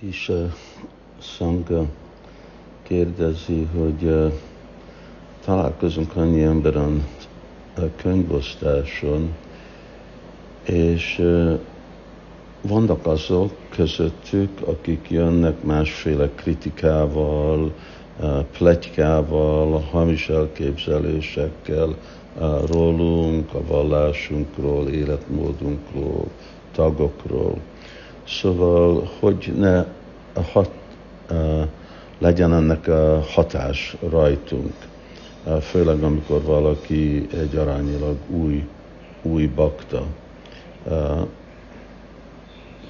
[0.00, 0.30] is
[1.20, 1.86] Sangha
[2.82, 4.32] kérdezi, hogy
[5.44, 7.06] találkozunk annyi emberen
[7.76, 9.34] a könyvosztáson,
[10.64, 11.22] és
[12.60, 17.72] vannak azok közöttük, akik jönnek másféle kritikával,
[18.58, 21.96] pletykával, hamis elképzelésekkel
[22.66, 26.26] rólunk, a vallásunkról, életmódunkról,
[26.72, 27.58] tagokról.
[28.28, 29.84] Szóval, hogy ne
[30.52, 30.70] hat,
[32.18, 34.72] legyen ennek a hatás rajtunk,
[35.60, 38.68] főleg amikor valaki egy arányilag új,
[39.22, 40.06] új bakta.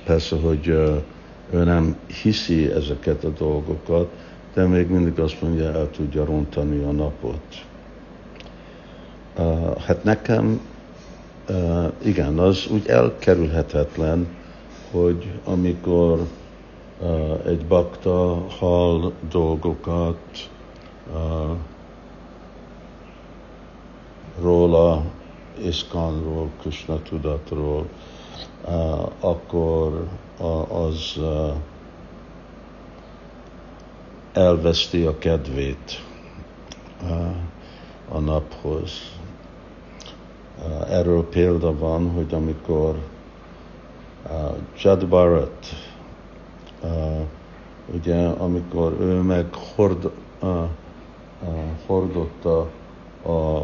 [0.05, 0.67] Persze, hogy
[1.51, 4.09] ő nem hiszi ezeket a dolgokat,
[4.55, 7.65] de még mindig azt mondja, el tudja rontani a napot.
[9.87, 10.61] Hát nekem
[12.03, 14.27] igen, az úgy elkerülhetetlen,
[14.91, 16.27] hogy amikor
[17.47, 20.51] egy bakta hall dolgokat
[24.41, 25.03] róla,
[25.63, 27.87] Iszkanról, Krishna tudatról,
[29.21, 30.09] akkor
[30.69, 31.21] az
[34.33, 36.03] elveszti a kedvét
[38.09, 38.91] a naphoz.
[40.89, 42.99] Erről példa van, hogy amikor
[44.83, 45.67] Jad Bharat,
[47.95, 50.11] ugye, amikor ő meg hord,
[51.87, 52.61] hordotta
[53.23, 53.61] a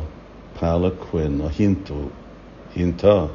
[0.59, 2.11] Palanquin, a hintó,
[2.73, 3.31] hinta,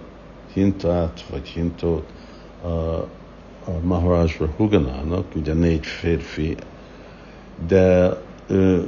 [0.53, 2.05] hintát, vagy hintót
[2.61, 2.67] a,
[3.65, 6.57] a Maharaj Huganának, ugye négy férfi,
[7.67, 8.17] de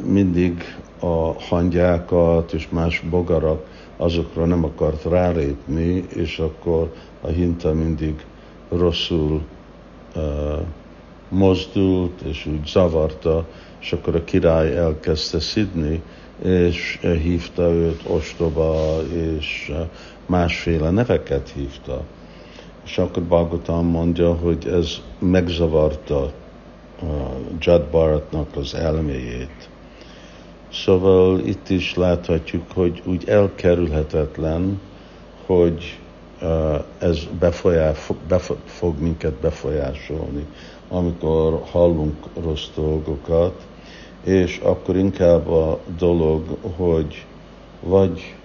[0.06, 0.64] mindig
[1.00, 3.66] a hangyákat és más bogarak
[3.98, 8.26] azokra nem akart rálépni, és akkor a hinta mindig
[8.70, 9.42] rosszul
[11.30, 13.48] mozdult, és úgy zavarta,
[13.80, 16.02] és akkor a király elkezdte szidni,
[16.44, 19.72] és hívta őt ostoba, és
[20.26, 22.04] másféle neveket hívta.
[22.86, 26.32] És akkor Bhagavatam mondja, hogy ez megzavarta
[27.60, 29.70] Jad Bharatnak az elméjét.
[30.72, 34.82] Szóval itt is láthatjuk, hogy úgy elkerülhetetlen,
[35.46, 36.00] hogy
[37.00, 40.46] ez befolyás, befo, fog minket befolyásolni,
[40.90, 43.68] amikor hallunk rossz dolgokat,
[44.24, 47.26] és akkor inkább a dolog, hogy
[47.80, 48.36] vagy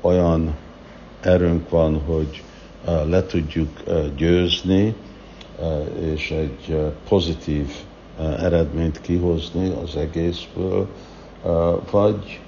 [0.00, 0.54] olyan
[1.20, 2.42] erőnk van, hogy
[2.84, 3.82] le tudjuk
[4.16, 4.94] győzni,
[6.00, 7.70] és egy pozitív
[8.38, 10.86] eredményt kihozni az egészből,
[11.90, 12.40] vagy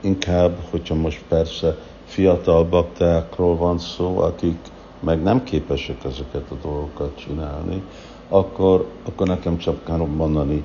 [0.00, 4.58] inkább, hogyha most persze fiatal baktákról van szó, akik
[5.00, 7.82] meg nem képesek ezeket a dolgokat csinálni,
[8.28, 10.64] akkor, akkor nekem csak kell mondani,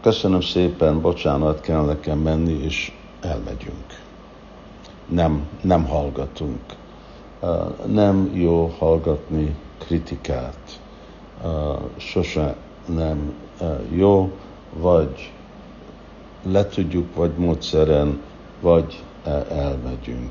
[0.00, 4.00] köszönöm szépen, bocsánat, kell nekem menni, és elmegyünk.
[5.08, 6.60] Nem, nem hallgatunk.
[7.86, 10.80] Nem jó hallgatni kritikát.
[11.96, 13.32] Sose nem
[13.90, 14.30] jó,
[14.72, 15.32] vagy
[16.42, 18.20] le tudjuk, vagy módszeren,
[18.60, 19.02] vagy
[19.50, 20.30] elmegyünk.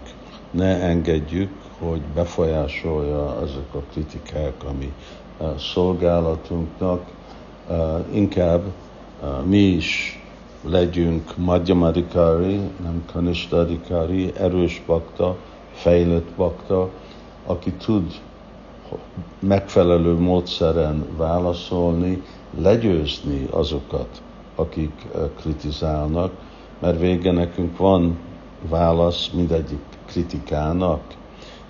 [0.51, 4.93] Ne engedjük, hogy befolyásolja ezek a kritikák, ami
[5.57, 7.05] szolgálatunknak,
[8.11, 8.61] inkább
[9.45, 10.19] mi is
[10.63, 15.37] legyünk madhyamadikari, nem kanistadikari, erős bakta,
[15.73, 16.89] fejlett bakta,
[17.45, 18.11] aki tud
[19.39, 22.21] megfelelő módszeren válaszolni,
[22.59, 24.21] legyőzni azokat,
[24.55, 25.07] akik
[25.39, 26.31] kritizálnak,
[26.79, 28.17] mert vége nekünk van
[28.69, 31.01] válasz mindegyik kritikának,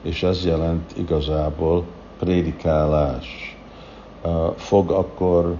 [0.01, 1.83] és ez jelent igazából
[2.19, 3.57] prédikálás.
[4.55, 5.55] Fog akkor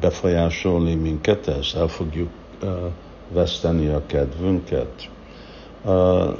[0.00, 2.30] befolyásolni minket, ez el fogjuk
[3.28, 5.10] veszteni a kedvünket.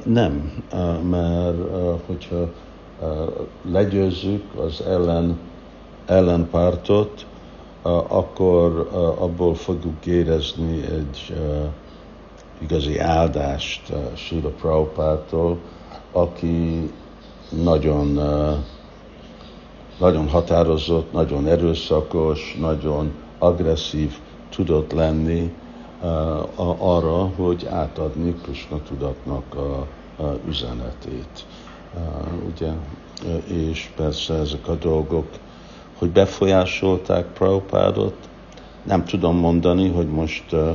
[0.05, 0.63] Nem,
[1.11, 1.57] mert
[2.07, 2.49] hogyha
[3.71, 5.39] legyőzzük az ellen,
[6.07, 7.27] ellenpártot,
[8.09, 11.37] akkor abból fogjuk érezni egy
[12.59, 15.59] igazi áldást Sula Prabhupától,
[16.13, 16.91] aki
[17.63, 18.21] nagyon,
[19.99, 24.19] nagyon határozott, nagyon erőszakos, nagyon agresszív
[24.51, 25.53] tudott lenni
[26.79, 29.87] arra, hogy átadni Krishna tudatnak a,
[30.23, 31.47] a üzenetét.
[32.53, 32.71] Ugye,
[33.47, 35.27] és persze ezek a dolgok
[36.03, 38.15] hogy befolyásolták Prabhupádot.
[38.83, 40.71] Nem tudom mondani, hogy most uh,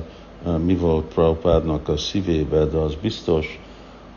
[0.46, 3.60] uh, mi volt Prabhupádnak a szívébe, de az biztos,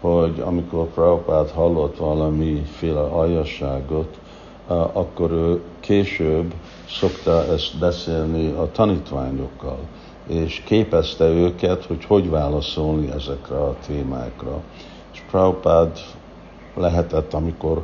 [0.01, 4.19] hogy amikor Prabhupád hallott valamiféle aljasságot,
[4.93, 6.55] akkor ő később
[6.89, 9.79] szokta ezt beszélni a tanítványokkal,
[10.31, 14.63] és képezte őket, hogy hogy válaszolni ezekre a témákra.
[15.13, 15.99] És Prabhupád
[16.75, 17.83] lehetett, amikor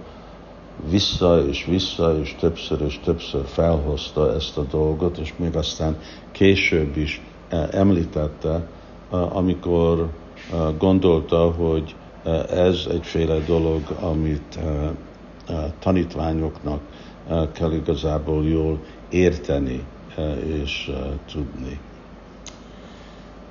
[0.90, 5.96] vissza és vissza, és többször és többször felhozta ezt a dolgot, és még aztán
[6.32, 8.68] később is eh, említette,
[9.12, 9.98] eh, amikor
[10.52, 11.94] eh, gondolta, hogy
[12.50, 14.58] ez egyféle dolog, amit
[15.78, 16.80] tanítványoknak
[17.52, 19.86] kell igazából jól érteni
[20.46, 20.90] és
[21.32, 21.80] tudni.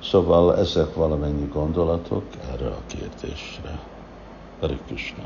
[0.02, 3.78] Szóval ezek valamennyi gondolatok erre a kérdésre.
[4.60, 5.24] Hare Krishna.